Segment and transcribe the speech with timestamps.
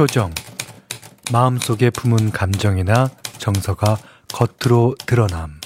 [0.00, 0.30] 표정,
[1.30, 3.98] 마음속에 품은 감정이나 정서가
[4.32, 5.60] 겉으로 드러남.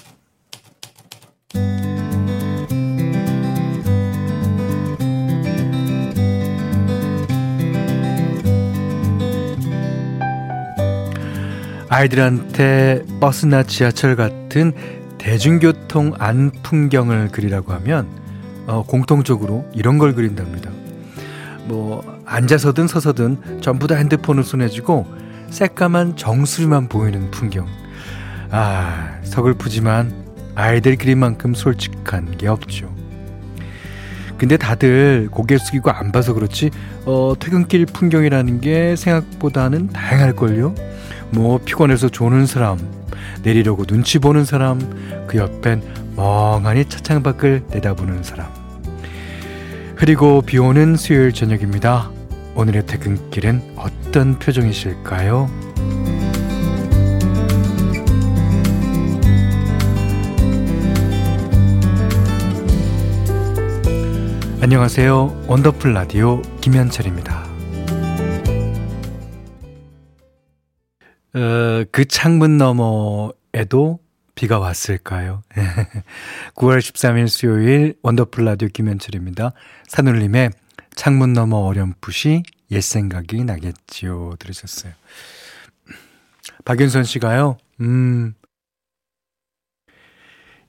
[11.88, 14.72] 아이들한테 버스나 지하철 같은
[15.18, 18.08] 대중교통 안 풍경을 그리라고 하면
[18.66, 20.72] 어, 공통적으로 이런 걸 그린답니다.
[21.66, 25.06] 뭐 앉아서든 서서든 전부 다 핸드폰을 손에 쥐고
[25.50, 27.68] 새까만 정수리만 보이는 풍경.
[28.50, 30.12] 아 서글프지만
[30.56, 32.92] 아이들 그림만큼 솔직한 게 없죠.
[34.36, 36.70] 근데 다들 고개 숙이고 안 봐서 그렇지
[37.04, 40.74] 어, 퇴근길 풍경이라는 게 생각보다는 다양할걸요.
[41.30, 42.78] 뭐 피곤해서 조는 사람,
[43.44, 44.80] 내리려고 눈치 보는 사람,
[45.28, 45.82] 그 옆엔
[46.16, 48.48] 멍하니 차창 밖을 내다보는 사람.
[49.96, 52.13] 흐리고 비 오는 수요일 저녁입니다.
[52.56, 55.50] 오늘의 퇴근길은 어떤 표정이실까요?
[64.60, 65.46] 안녕하세요.
[65.48, 67.44] 원더풀 라디오 김현철입니다.
[71.34, 73.98] 어, 그 창문 너머에도
[74.36, 75.42] 비가 왔을까요?
[76.54, 79.52] 9월 13일 수요일 원더풀 라디오 김현철입니다.
[79.88, 80.50] 산울림의
[80.96, 84.34] 창문 너머 어렴풋이 옛 생각이 나겠지요.
[84.38, 84.92] 들으셨어요.
[86.64, 88.34] 박윤선 씨가요, 음,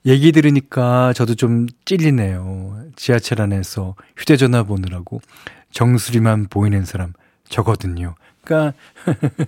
[0.04, 2.90] 얘기 들으니까 저도 좀 찔리네요.
[2.94, 5.20] 지하철 안에서 휴대전화 보느라고
[5.72, 7.12] 정수리만 보이는 사람
[7.48, 8.14] 저거든요.
[8.44, 8.78] 그러니까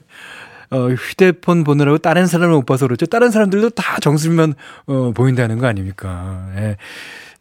[0.71, 3.07] 어, 휴대폰 보느라고 다른 사람을 못 봐서 그렇죠.
[3.07, 4.55] 다른 사람들도 다 정수리만
[4.87, 6.51] 어, 보인다는 거 아닙니까?
[6.57, 6.77] 예.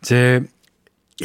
[0.02, 0.44] 제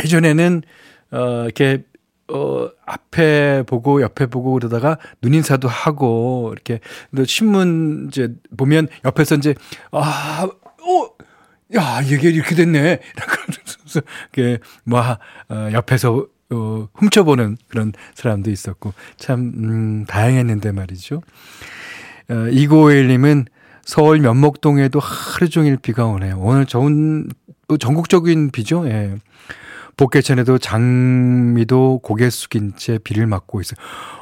[0.02, 0.62] 예전에는
[1.10, 1.84] 어, 이렇게
[2.32, 6.80] 어, 앞에 보고 옆에 보고 그러다가 눈인사도 하고 이렇게
[7.26, 9.54] 신문 이제 보면 옆에서 이제
[9.90, 11.08] 아, 어,
[11.74, 13.00] 야, 이게 이렇게 됐네.
[13.16, 14.00] 이러면서
[14.32, 21.22] 이렇게 뭐 어, 옆에서 어, 훔쳐보는 그런 사람도 있었고 참 음, 다양했는데 말이죠.
[22.28, 23.46] 어, 2951님은
[23.84, 26.38] 서울 면목동에도 하루 종일 비가 오네요.
[26.38, 27.28] 오늘 좋은,
[27.68, 28.86] 뭐 전국적인 비죠?
[28.86, 29.16] 예.
[29.96, 33.76] 복개천에도 장미도 고개 숙인 채 비를 맞고 있어요.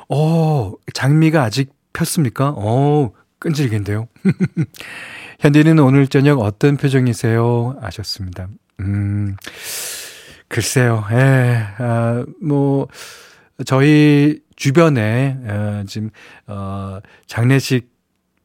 [0.09, 2.55] 어, 장미가 아직 폈습니까?
[2.57, 4.09] 어, 끈질긴데요.
[5.41, 7.77] 현디는 오늘 저녁 어떤 표정이세요?
[7.81, 8.49] 아셨습니다.
[8.81, 9.37] 음,
[10.49, 11.05] 글쎄요.
[11.13, 12.89] 예, 아, 뭐,
[13.65, 16.11] 저희 주변에, 어, 지금,
[16.47, 17.90] 어, 장례식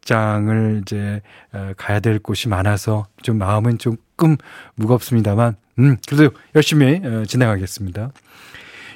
[0.05, 1.21] 장을 이제
[1.51, 4.37] 어, 가야 될 곳이 많아서 좀 마음은 조금
[4.75, 8.11] 무겁습니다만 음 그래도 열심히 어, 진행하겠습니다.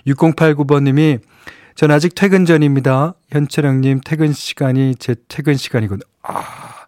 [0.07, 1.19] 6089번님이
[1.75, 3.15] 전 아직 퇴근 전입니다.
[3.29, 5.99] 현철형님 퇴근 시간이 제 퇴근 시간이군.
[6.23, 6.85] 아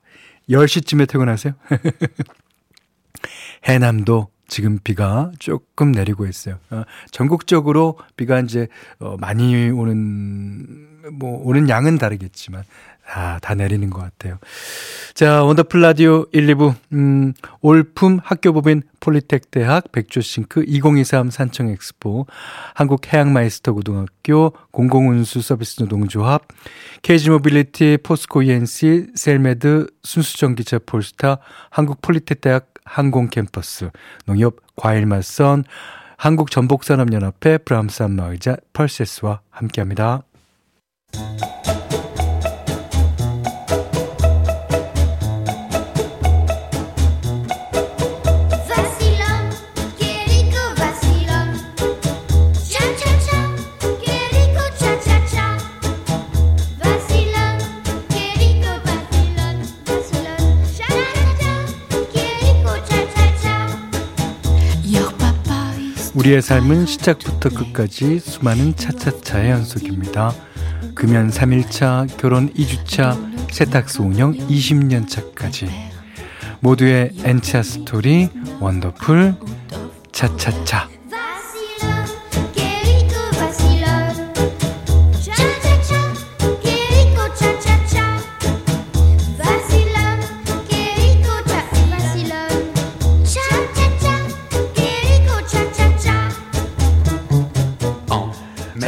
[0.50, 1.54] 10시쯤에 퇴근하세요?
[3.66, 6.60] 해남도 지금 비가 조금 내리고 있어요.
[6.70, 8.68] 어, 전국적으로 비가 이제
[9.00, 12.64] 어, 많이 오는 뭐 오는 양은 다르겠지만
[13.14, 14.40] 아, 다 내리는 것 같아요.
[15.14, 22.26] 자, 원더풀 라디오 1, 2부, 음, 올품 학교법인 폴리텍 대학 백조싱크 2023 산청 엑스포,
[22.74, 26.48] 한국 해양 마이스터 고등학교 공공운수 서비스 노동조합,
[27.02, 31.40] KG 모빌리티 포스코 E&C 셀메드 순수전기차 폴스타,
[31.70, 33.90] 한국 폴리텍 대학 항공 캠퍼스,
[34.26, 35.66] 농협 과일 맛선,
[36.16, 40.24] 한국 전복산업연합회 브람스 안마의자 펄세스와 함께합니다.
[66.22, 70.32] 우리의 삶은 시작부터 끝까지 수많은 차차차의 연속입니다.
[70.94, 75.68] 금연 3일차, 결혼 2주차, 세탁소 운영 20년차까지
[76.60, 78.30] 모두의 엔차 스토리
[78.60, 79.34] 원더풀
[80.12, 80.90] 차차차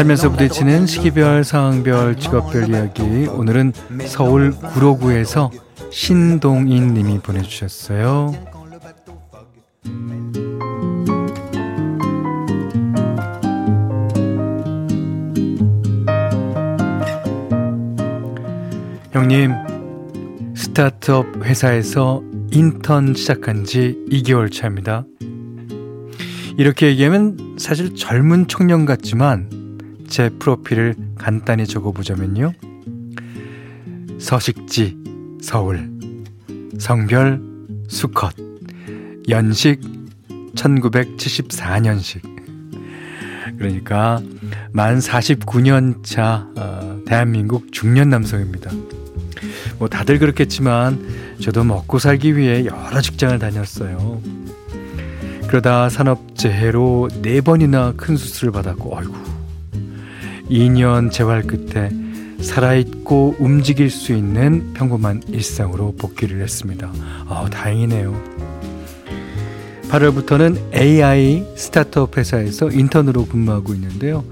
[0.03, 3.01] 살면서 부딪히는 시기별, 상황별, 직업별 이야기.
[3.27, 3.71] 오늘은
[4.05, 5.49] 서울 구로구에서
[5.91, 8.33] 신동인 님이 보내주셨어요.
[19.13, 19.53] 현철형님,
[20.55, 22.21] 스타트업 회사에서
[22.51, 25.05] 인턴 시작한 지 2개월 차입니다.
[26.57, 29.62] 이렇게 얘기하면 사실 젊은 청년 같지만
[30.13, 32.53] 제 프로필을 간단히 적어보자면요.
[34.19, 34.95] 서식지,
[35.41, 35.89] 서울.
[36.77, 37.41] 성별,
[37.87, 38.35] 수컷.
[39.27, 39.81] 연식,
[40.53, 42.21] 1974년식.
[43.57, 44.21] 그러니까
[44.71, 48.69] 만 49년 차 어, 대한민국 중년 남성입니다.
[49.79, 51.07] 뭐 다들 그렇겠지만
[51.41, 54.21] 저도 먹고 살기 위해 여러 직장을 다녔어요.
[55.47, 59.32] 그러다 산업재해로 네 번이나 큰 수술을 받았고, 아이고.
[60.53, 61.89] 2년 재활 끝에
[62.39, 66.91] 살아있고 움직일 수 있는 평범한 일상으로 복귀를 했습니다.
[67.27, 68.13] 아, 다행이네요.
[69.89, 74.23] 8월부터는 AI 스타트업 회사에서 인턴으로 근무하고 있는데요.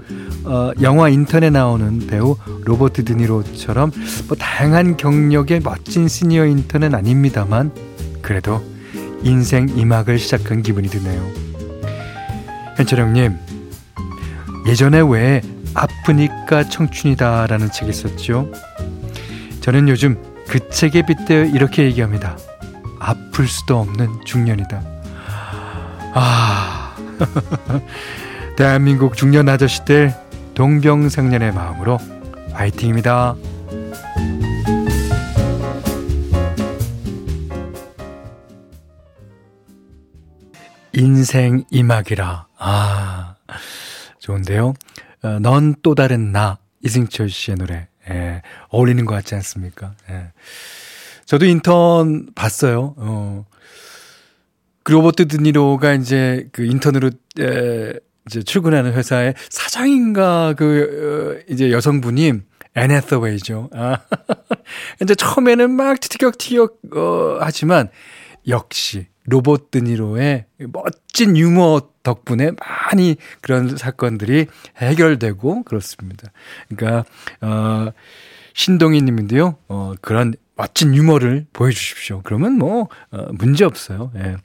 [0.44, 3.90] 어, 영화 인턴에 나오는 배우 로버트 드니로처럼
[4.28, 7.72] 뭐 다양한 경력의 멋진 시니어 인턴은 아닙니다만
[8.22, 8.62] 그래도
[9.22, 11.22] 인생 이막을 시작한 기분이 드네요.
[12.76, 13.36] 현철형님,
[14.68, 15.42] 예전에 왜
[15.74, 18.50] 아프니까 청춘이다라는 책이 있었죠?
[19.60, 22.36] 저는 요즘 그 책에 빗대어 이렇게 얘기합니다.
[22.98, 24.82] 아플 수도 없는 중년이다.
[26.14, 26.94] 아,
[28.56, 30.14] 대한민국 중년 아저씨들
[30.54, 31.98] 동병상련의 마음으로
[32.52, 33.34] 화이팅입니다.
[40.94, 42.46] 인생 이막이라.
[42.58, 43.34] 아,
[44.18, 44.74] 좋은데요.
[45.22, 46.58] 어, 넌또 다른 나.
[46.84, 47.88] 이승철 씨의 노래.
[48.10, 49.94] 예, 어울리는 것 같지 않습니까?
[50.10, 50.32] 예.
[51.24, 52.94] 저도 인턴 봤어요.
[52.96, 53.46] 어.
[54.82, 57.92] 그 로버트 드니로가 이제 그 인턴으로 에,
[58.26, 62.32] 이제 출근하는 회사의 사장인가 그 어, 이제 여성분이
[62.74, 63.70] 애네서웨이죠.
[63.74, 63.98] 아.
[65.02, 67.88] 이제 처음에는 막 티격티격 어 하지만
[68.48, 74.46] 역시 로봇 드니로의 멋진 유머 덕분에 많이 그런 사건들이
[74.78, 76.32] 해결되고 그렇습니다.
[76.68, 77.04] 그러니까
[77.40, 77.92] 어
[78.54, 79.56] 신동희 님인데요.
[79.68, 82.20] 어 그런 멋진 유머를 보여 주십시오.
[82.24, 84.12] 그러면 뭐 어, 문제 없어요.
[84.16, 84.36] 예.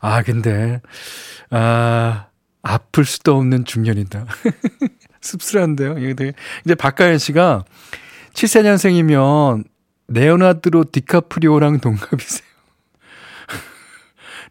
[0.00, 0.80] 아 근데
[1.50, 2.26] 아
[2.62, 4.26] 아플 수도 없는 중년이다.
[5.20, 5.98] 씁쓸한데요.
[5.98, 6.32] 이게
[6.64, 7.64] 이제 박가연 씨가
[8.34, 9.64] 74년생이면
[10.08, 12.55] 레오나드로 디카프리오랑 동갑이세요.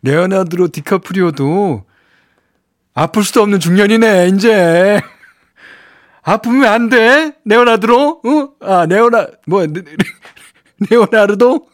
[0.04, 1.86] 레오나드로 디카프리오도
[2.94, 5.02] 아플 수도 없는 중년이네, 이제.
[6.22, 7.34] 아프면 안 돼?
[7.46, 8.22] 레오나드로?
[8.24, 8.50] 어?
[8.66, 9.66] 아, 레오나, 뭐,
[10.90, 11.68] 레오나르도?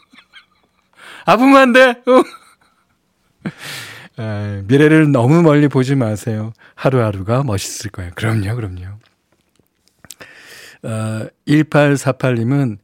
[1.25, 1.89] 아프면 안 돼?
[1.89, 2.23] 어?
[4.18, 6.53] 아, 미래를 너무 멀리 보지 마세요.
[6.75, 8.12] 하루하루가 멋있을 거예요.
[8.15, 8.85] 그럼요, 그럼요.
[10.83, 12.77] 어, 1848님은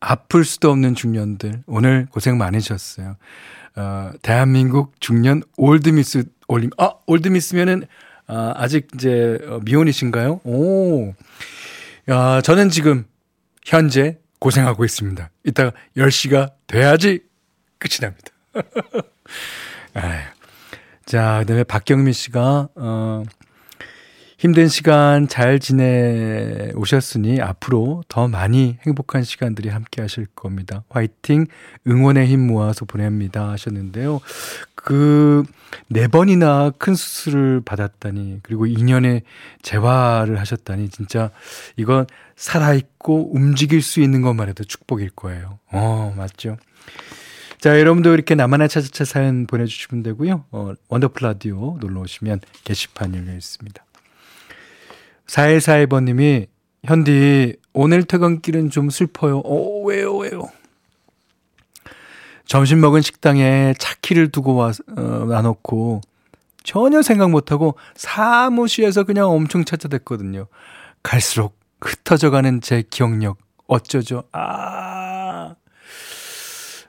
[0.00, 1.62] 아플 수도 없는 중년들.
[1.66, 3.16] 오늘 고생 많으셨어요.
[3.76, 6.70] 어, 대한민국 중년 올드미스 올림.
[6.78, 7.86] 아, 올드미스면은
[8.26, 10.40] 아, 아직 이제 어, 미혼이신가요?
[10.44, 11.12] 오.
[12.08, 13.04] 야, 저는 지금
[13.64, 15.30] 현재 고생하고 있습니다.
[15.44, 17.20] 이따가 10시가 돼야지
[17.78, 18.30] 끝이 납니다.
[19.94, 20.20] 아유.
[21.06, 23.22] 자, 그 다음에 박경민 씨가, 어,
[24.36, 30.82] 힘든 시간 잘 지내 오셨으니 앞으로 더 많이 행복한 시간들이 함께 하실 겁니다.
[30.88, 31.46] 화이팅!
[31.86, 33.50] 응원의 힘 모아서 보냅니다.
[33.50, 34.20] 하셨는데요.
[34.74, 35.44] 그,
[35.88, 39.22] 네 번이나 큰 수술을 받았다니, 그리고 2년의
[39.62, 41.30] 재활을 하셨다니, 진짜
[41.76, 42.06] 이건
[42.36, 45.58] 살아있고 움직일 수 있는 것만 해도 축복일 거예요.
[45.72, 46.58] 어, 맞죠?
[47.60, 50.44] 자, 여러분도 이렇게 나만의 차차차 사연 보내주시면 되고요.
[50.50, 53.83] 어, 원더풀 라디오 놀러 오시면 게시판 열려 있습니다.
[55.26, 56.48] 4141번님이,
[56.84, 59.38] 현디, 오늘 퇴근길은 좀 슬퍼요.
[59.38, 60.50] 어, 왜요, 왜요?
[62.46, 66.02] 점심 먹은 식당에 차키를 두고 와, 어, 놔놓고
[66.62, 70.46] 전혀 생각 못하고 사무실에서 그냥 엄청 찾아댔거든요.
[71.02, 74.24] 갈수록 흩어져 가는 제 기억력 어쩌죠?
[74.32, 75.54] 아,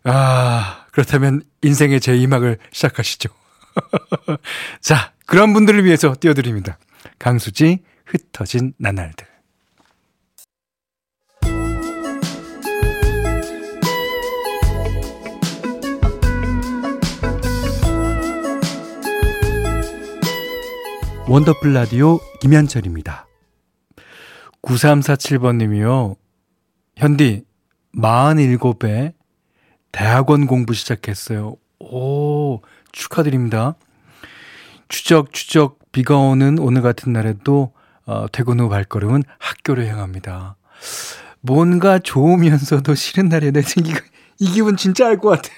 [0.03, 3.29] 아, 그렇다면 인생의 제 이막을 시작하시죠.
[4.81, 6.77] 자, 그런 분들을 위해서 띄워드립니다.
[7.17, 9.27] 강수지, 흩어진 나날들.
[21.27, 23.27] 원더풀 라디오 김현철입니다.
[24.61, 26.15] 9347번님이요.
[26.97, 27.43] 현디,
[27.95, 29.13] 47에
[29.91, 31.55] 대학원 공부 시작했어요.
[31.79, 33.75] 오, 축하드립니다.
[34.87, 37.73] 추적, 추적, 비가 오는 오늘 같은 날에도
[38.05, 40.57] 어, 퇴근 후 발걸음은 학교를 향합니다.
[41.41, 43.99] 뭔가 좋으면서도 싫은 날이 내 생기가
[44.39, 45.49] 이 기분 진짜 알 것 같아.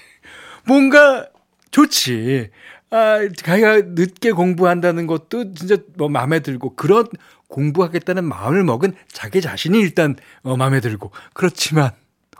[0.66, 1.26] 뭔가
[1.70, 2.50] 좋지.
[2.90, 7.06] 아, 자기가 늦게 공부한다는 것도 진짜 뭐 마음에 들고 그런
[7.48, 11.90] 공부하겠다는 마음을 먹은 자기 자신이 일단 어, 마음에 들고 그렇지만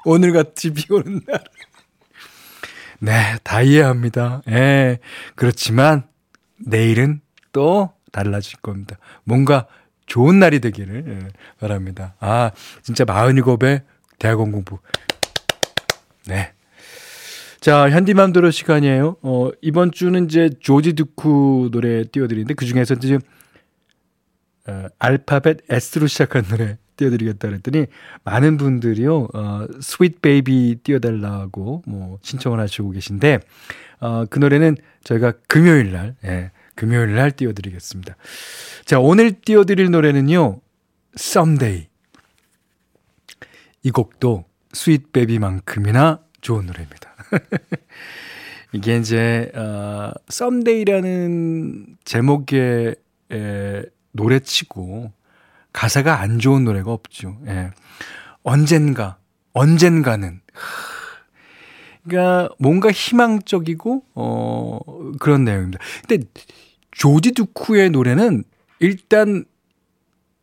[0.05, 1.45] 오늘같이 비 오는 날
[3.01, 4.43] 네, 다 이해합니다.
[4.49, 4.99] 예.
[5.37, 6.05] 그렇지만
[6.57, 7.21] 내일은
[7.53, 8.97] 또 달라질 겁니다.
[9.25, 9.67] 뭔가
[10.09, 11.29] 좋은 날이 되기를 예,
[11.61, 12.15] 바랍니다.
[12.19, 12.51] 아,
[12.83, 13.83] 진짜 47에
[14.19, 14.79] 대학원 공부.
[16.27, 16.53] 네.
[17.61, 19.17] 자, 현디맘대로 시간이에요.
[19.23, 23.21] 어, 이번 주는 이제 조지 두쿠 노래 띄워드리는데 그 중에서 지금
[24.67, 27.87] 어, 알파벳 S로 시작한 노래 띄워드리겠다 그랬더니
[28.25, 33.41] 많은 분들이요, 어, Sweet Baby 띄워달라고 뭐 신청을 하시고 계신데,
[34.01, 38.15] 어, 그 노래는 저희가 금요일 날, 예, 금요일 날 띄워드리겠습니다.
[38.85, 40.61] 자, 오늘 띄워드릴 노래는요,
[41.19, 41.89] Someday.
[43.83, 47.17] 이 곡도 Sweet Baby만큼이나 좋은 노래입니다.
[48.73, 52.95] 이게 이제, 어, Someday라는 제목의
[53.33, 53.83] 에,
[54.13, 55.11] 노래치고
[55.73, 57.41] 가사가 안 좋은 노래가 없죠.
[57.49, 57.73] 예.
[58.45, 59.19] 언젠가,
[59.53, 60.41] 언젠가는.
[62.07, 64.79] 그러니까 뭔가 희망적이고, 어,
[65.19, 65.83] 그런 내용입니다.
[66.07, 66.25] 근데
[66.99, 68.45] 조지 두쿠의 노래는
[68.81, 69.45] 일단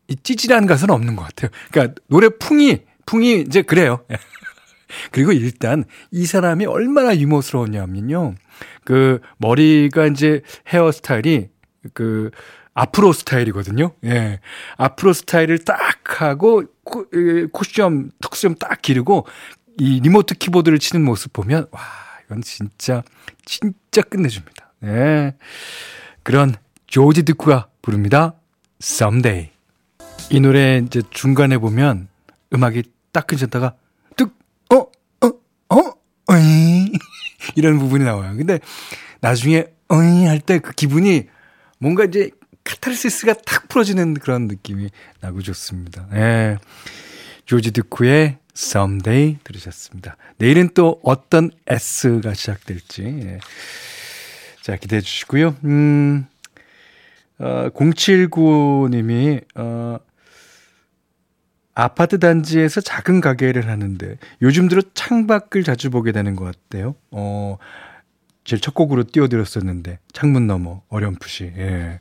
[0.07, 1.51] 이 찌질한 가사는 없는 것 같아요.
[1.69, 4.05] 그러니까 노래 풍이, 풍이 이제 그래요.
[5.11, 8.35] 그리고 일단 이 사람이 얼마나 유머스러웠냐면요.
[8.85, 11.49] 그 머리가 이제 헤어스타일이
[11.93, 12.31] 그
[12.73, 13.91] 앞으로 스타일이거든요.
[14.05, 14.39] 예.
[14.77, 17.05] 앞으로 스타일을 딱 하고 코,
[17.51, 19.27] 쿠션, 턱수염 딱 기르고
[19.77, 21.81] 이 리모트 키보드를 치는 모습 보면 와,
[22.25, 23.03] 이건 진짜
[23.43, 24.73] 진짜 끝내줍니다.
[24.83, 25.33] 예.
[26.25, 26.55] 그런
[26.87, 28.33] 조지 드쿠가 부릅니다.
[28.81, 29.51] Someday.
[30.31, 32.07] 이 노래 이제 중간에 보면
[32.51, 33.75] 음악이 딱 끊겼다가
[34.17, 34.35] 뚝,
[34.73, 35.27] 어, 어,
[35.69, 35.93] 어,
[36.33, 36.91] 어이.
[37.55, 38.35] 이런 부분이 나와요.
[38.35, 38.59] 근데
[39.21, 41.27] 나중에 어이 할 때 그 기분이
[41.77, 42.31] 뭔가 이제
[42.63, 44.89] 카타르시스가 탁 풀어지는 그런 느낌이
[45.21, 46.07] 나고 좋습니다.
[46.13, 46.57] 예.
[47.45, 50.17] 조지 드쿠의 Someday 들으셨습니다.
[50.39, 53.03] 내일은 또 어떤 S가 시작될지.
[53.03, 53.39] 예.
[54.65, 55.55] 자, 기대해 주시고요.
[55.65, 56.25] 음,
[57.37, 59.99] 어, 079님이, 어,
[61.75, 66.95] 아파트 단지에서 작은 가게를 하는데 요즘 들어 창밖을 자주 보게 되는 것 같아요.
[67.11, 67.59] 어,
[68.43, 71.53] 제일 첫 곡으로 띄워드렸었는데 창문 너머 어렴풋이.
[71.57, 71.99] 예.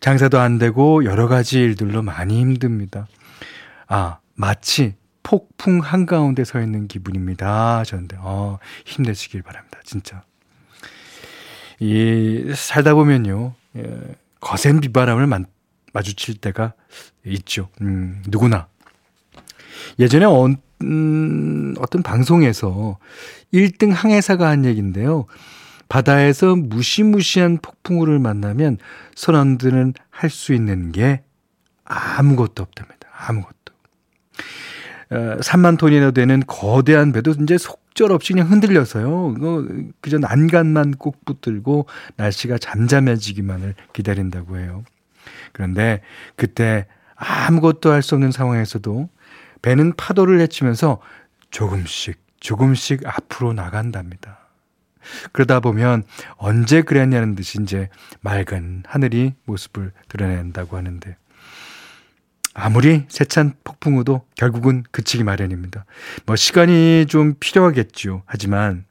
[0.00, 3.06] 장사도 안 되고 여러 가지 일들로 많이 힘듭니다.
[3.88, 7.82] 아, 마치 폭풍 한가운데 서 있는 기분입니다.
[7.84, 9.80] 저는데, 어, 힘내시길 바랍니다.
[9.84, 10.22] 진짜.
[11.80, 14.00] 이, 살다 보면요, 예,
[14.40, 15.40] 거센 비바람을 마,
[15.92, 16.72] 마주칠 때가
[17.24, 17.68] 있죠.
[17.80, 18.68] 음, 누구나.
[19.98, 20.48] 예전에 어,
[20.82, 22.98] 음, 어떤 방송에서
[23.52, 25.26] 1등 항해사가 한 얘기인데요.
[25.88, 28.78] 바다에서 무시무시한 폭풍우를 만나면
[29.14, 31.22] 선원들은 할 수 있는 게
[31.84, 33.08] 아무것도 없답니다.
[33.16, 33.54] 아무것도.
[35.10, 39.34] 어, 3만 톤이나 되는 거대한 배도 이제 속 절없이 그냥 흔들려서요.
[39.34, 41.86] 그 그저 난간만 꼭 붙들고
[42.16, 44.84] 날씨가 잠잠해지기만을 기다린다고 해요.
[45.52, 46.02] 그런데
[46.36, 46.86] 그때
[47.16, 49.08] 아무것도 할 수 없는 상황에서도
[49.62, 51.00] 배는 파도를 헤치면서
[51.50, 54.38] 조금씩 조금씩 앞으로 나간답니다.
[55.32, 56.02] 그러다 보면
[56.36, 57.88] 언제 그랬냐는 듯이 이제
[58.20, 61.16] 맑은 하늘이 모습을 드러낸다고 하는데
[62.58, 65.84] 아무리 세찬 폭풍우도 결국은 그치기 마련입니다.
[66.24, 68.22] 뭐 시간이 좀 필요하겠죠.
[68.24, 68.86] 하지만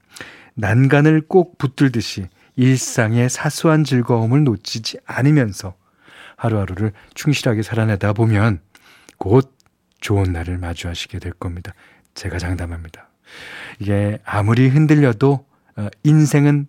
[0.53, 5.73] 난간을 꼭 붙들듯이 일상의 사소한 즐거움을 놓치지 않으면서
[6.37, 8.59] 하루하루를 충실하게 살아내다 보면
[9.17, 9.51] 곧
[9.99, 11.73] 좋은 날을 마주하시게 될 겁니다.
[12.13, 13.09] 제가 장담합니다.
[13.79, 15.43] 이게 아무리 흔들려도
[15.77, 16.67] 어, 인생은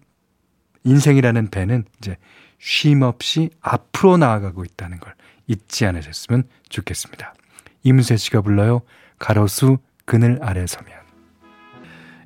[0.86, 2.16] 인생이라는 배는 이제
[2.58, 5.14] 쉼 없이 앞으로 나아가고 있다는 걸
[5.46, 7.34] 잊지 않으셨으면 좋겠습니다.
[7.82, 8.82] 이문세 씨가 불러요.
[9.18, 10.92] 가로수 그늘 아래 서면.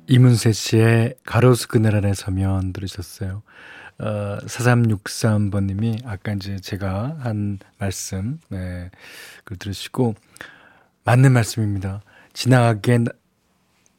[0.07, 3.43] 이문세 씨의 가로수 그늘 아래 서면 들으셨어요.
[3.99, 8.89] 어, 4363번님이 아까 이제 제가 한 말씀, 네,
[9.43, 10.15] 그걸 들으시고,
[11.03, 12.01] 맞는 말씀입니다.
[12.33, 13.05] 지나가기엔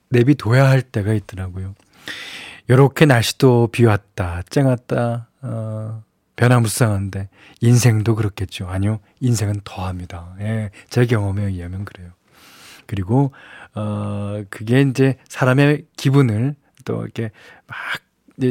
[0.08, 1.74] 내비둬야 할 때가 있더라고요.
[2.72, 6.02] 요렇게 날씨도 비 왔다, 쨍 왔다, 어,
[6.36, 7.28] 변화무쌍한데,
[7.60, 8.66] 인생도 그렇겠죠.
[8.66, 10.34] 아니요, 인생은 더합니다.
[10.40, 12.12] 예, 제 경험에 의하면 그래요.
[12.86, 13.34] 그리고,
[13.74, 16.54] 어, 그게 이제 사람의 기분을
[16.86, 17.30] 또 이렇게
[17.66, 17.76] 막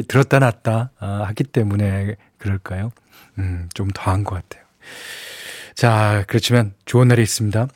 [0.06, 2.92] 들었다 놨다 어, 하기 때문에 그럴까요?
[3.38, 4.64] 음, 좀 더한 것 같아요.
[5.74, 7.66] 자, 그렇지만 좋은 날이 있습니다.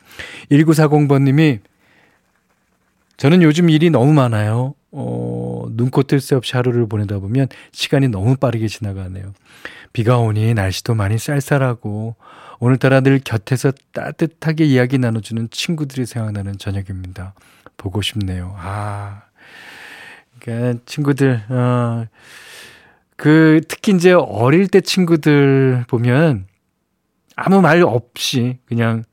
[0.49, 1.59] 1940번님이
[3.17, 4.75] 저는 요즘 일이 너무 많아요.
[4.91, 5.36] 어,
[5.71, 9.33] 눈코 뜰 새 없이 하루를 보내다 보면 시간이 너무 빠르게 지나가네요.
[9.93, 12.15] 비가 오니 날씨도 많이 쌀쌀하고
[12.59, 17.33] 오늘따라 늘 곁에서 따뜻하게 이야기 나눠주는 친구들이 생각나는 저녁입니다.
[17.77, 18.55] 보고 싶네요.
[18.57, 19.21] 아,
[20.39, 22.05] 그러니까 친구들, 어,
[23.15, 26.47] 그 특히 이제 어릴 때 친구들 보면
[27.35, 29.03] 아무 말 없이 그냥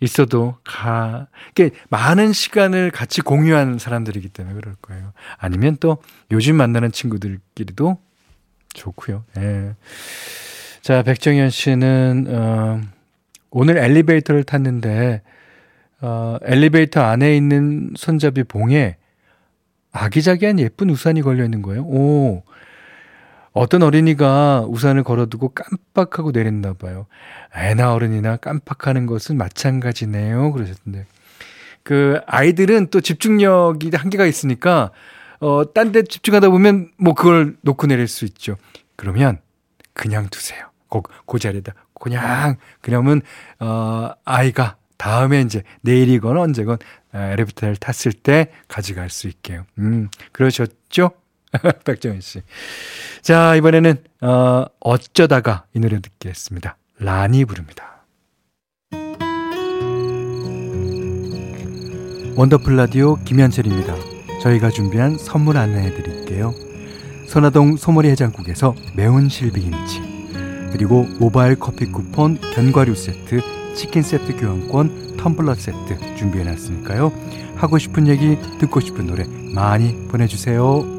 [0.00, 5.12] 있어도 가, 그 많은 시간을 같이 공유한 사람들이기 때문에 그럴 거예요.
[5.38, 5.98] 아니면 또
[6.30, 7.98] 요즘 만나는 친구들끼리도
[8.74, 9.24] 좋고요.
[9.38, 9.74] 예.
[10.82, 12.80] 자, 백정현 씨는 어,
[13.50, 15.22] 오늘 엘리베이터를 탔는데
[16.00, 18.96] 어, 엘리베이터 안에 있는 손잡이 봉에
[19.90, 21.82] 아기자기한 예쁜 우산이 걸려 있는 거예요.
[21.82, 22.42] 오.
[23.58, 27.06] 어떤 어린이가 우산을 걸어두고 깜빡하고 내렸나 봐요.
[27.54, 30.52] 애나 어른이나 깜빡하는 것은 마찬가지네요.
[30.52, 31.06] 그러셨는데.
[31.82, 34.90] 그 아이들은 또 집중력이 한계가 있으니까
[35.40, 38.56] 어, 딴 데 집중하다 보면 뭐 그걸 놓고 내릴 수 있죠.
[38.96, 39.40] 그러면
[39.92, 40.66] 그냥 두세요.
[40.90, 41.74] 그, 그 자리에다.
[42.00, 43.20] 그냥, 그러면,
[43.58, 46.78] 어, 아이가 다음에 이제 내일이건 언제건
[47.12, 49.64] 엘리베이터를 탔을 때 가져갈 수 있게요.
[49.78, 51.10] 음, 그러셨죠?
[51.84, 52.42] 백정현 씨.
[53.22, 56.76] 자, 이번에는, 어, 어쩌다가 이 노래 듣겠습니다.
[56.98, 58.04] 라니 부릅니다.
[62.36, 63.94] 원더풀 라디오 김현철입니다.
[64.42, 66.54] 저희가 준비한 선물 안내해 드릴게요.
[67.26, 70.00] 선화동 소머리 해장국에서 매운 실비김치
[70.72, 73.40] 그리고 모바일 커피 쿠폰 견과류 세트
[73.74, 77.12] 치킨 세트 교환권 텀블러 세트 준비해 놨으니까요.
[77.56, 80.97] 하고 싶은 얘기 듣고 싶은 노래 많이 보내주세요.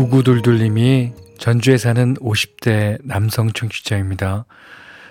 [0.00, 4.46] 구구둘둘님이 전주에 사는 50대 남성 청취자입니다.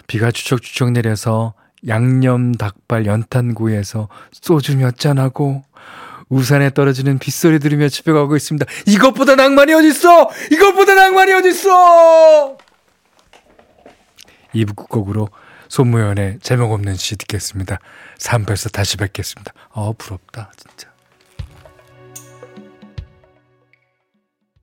[0.08, 1.54] 비가 추적추적 내려서
[1.88, 5.64] 양념 닭발 연탄구이에서 소주 몇 잔하고
[6.30, 8.66] 우산에 떨어지는 빗소리 들으며 집에 가고 있습니다.
[8.88, 10.32] 이것보다 낭만이 어딨어!
[10.52, 12.58] 이것보다 낭만이 어딨어!
[14.56, 15.30] 2부 끝곡으로
[15.68, 17.78] 손무연의 제목 없는 시 듣겠습니다.
[18.18, 19.54] 3패에서 다시 뵙겠습니다.
[19.70, 20.90] 어, 부럽다, 진짜.